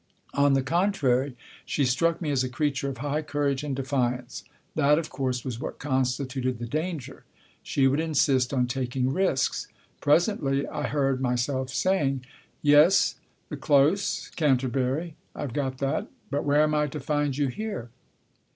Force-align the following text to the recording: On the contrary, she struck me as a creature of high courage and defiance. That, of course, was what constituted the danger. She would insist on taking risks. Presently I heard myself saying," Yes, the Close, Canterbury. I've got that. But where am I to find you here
On 0.33 0.53
the 0.53 0.63
contrary, 0.63 1.35
she 1.63 1.85
struck 1.85 2.23
me 2.23 2.31
as 2.31 2.43
a 2.43 2.49
creature 2.49 2.89
of 2.89 2.97
high 2.97 3.21
courage 3.21 3.63
and 3.63 3.75
defiance. 3.75 4.43
That, 4.73 4.97
of 4.97 5.11
course, 5.11 5.45
was 5.45 5.59
what 5.59 5.77
constituted 5.77 6.57
the 6.57 6.65
danger. 6.65 7.23
She 7.61 7.85
would 7.87 7.99
insist 7.99 8.51
on 8.51 8.65
taking 8.65 9.13
risks. 9.13 9.67
Presently 9.99 10.67
I 10.67 10.87
heard 10.87 11.21
myself 11.21 11.69
saying," 11.69 12.25
Yes, 12.73 13.17
the 13.49 13.57
Close, 13.57 14.29
Canterbury. 14.35 15.17
I've 15.35 15.53
got 15.53 15.77
that. 15.77 16.07
But 16.31 16.45
where 16.45 16.63
am 16.63 16.73
I 16.73 16.87
to 16.87 16.99
find 16.99 17.37
you 17.37 17.49
here 17.49 17.91